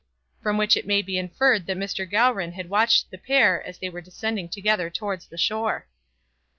[0.41, 2.09] From which it may be inferred that Mr.
[2.09, 5.85] Gowran had watched the pair as they were descending together towards the shore.